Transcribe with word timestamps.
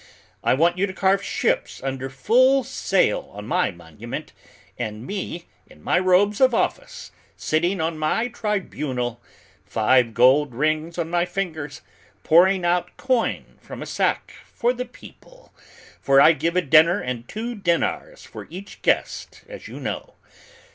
I 0.43 0.55
want 0.55 0.79
you 0.79 0.87
to 0.87 0.93
carve 0.93 1.21
ships 1.21 1.79
under 1.83 2.09
full 2.09 2.63
sail 2.63 3.29
on 3.35 3.45
my 3.45 3.69
monument, 3.69 4.33
and 4.75 5.05
me, 5.05 5.45
in 5.67 5.83
my 5.83 5.99
robes 5.99 6.41
of 6.41 6.55
office, 6.55 7.11
sitting 7.37 7.79
on 7.79 7.99
my 7.99 8.27
tribunal, 8.27 9.21
five 9.63 10.15
gold 10.15 10.55
rings 10.55 10.97
on 10.97 11.11
my 11.11 11.25
fingers, 11.25 11.81
pouring 12.23 12.65
out 12.65 12.97
coin 12.97 13.59
from 13.61 13.83
a 13.83 13.85
sack 13.85 14.31
for 14.43 14.73
the 14.73 14.85
people, 14.85 15.53
for 15.99 16.19
I 16.19 16.31
gave 16.31 16.55
a 16.55 16.61
dinner 16.63 16.99
and 16.99 17.27
two 17.27 17.53
dinars 17.53 18.23
for 18.25 18.47
each 18.49 18.81
guest, 18.81 19.43
as 19.47 19.67
you 19.67 19.79
know. 19.79 20.15